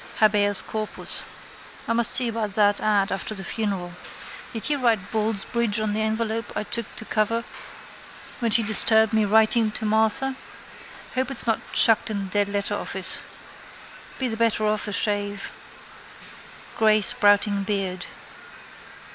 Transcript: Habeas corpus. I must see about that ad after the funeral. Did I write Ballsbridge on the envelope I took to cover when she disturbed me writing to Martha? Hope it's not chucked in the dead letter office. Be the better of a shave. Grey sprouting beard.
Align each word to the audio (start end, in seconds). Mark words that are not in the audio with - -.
Habeas 0.17 0.63
corpus. 0.63 1.23
I 1.87 1.93
must 1.93 2.15
see 2.15 2.27
about 2.29 2.53
that 2.55 2.81
ad 2.81 3.11
after 3.11 3.35
the 3.35 3.43
funeral. 3.43 3.93
Did 4.51 4.71
I 4.71 4.75
write 4.81 5.11
Ballsbridge 5.11 5.79
on 5.79 5.93
the 5.93 6.01
envelope 6.01 6.51
I 6.55 6.63
took 6.63 6.87
to 6.95 7.05
cover 7.05 7.43
when 8.39 8.49
she 8.49 8.63
disturbed 8.63 9.13
me 9.13 9.25
writing 9.25 9.69
to 9.73 9.85
Martha? 9.85 10.33
Hope 11.13 11.29
it's 11.29 11.45
not 11.45 11.59
chucked 11.73 12.09
in 12.09 12.17
the 12.17 12.31
dead 12.31 12.49
letter 12.49 12.73
office. 12.73 13.21
Be 14.17 14.27
the 14.27 14.37
better 14.37 14.65
of 14.65 14.87
a 14.87 14.91
shave. 14.91 15.51
Grey 16.79 17.01
sprouting 17.01 17.61
beard. 17.61 18.07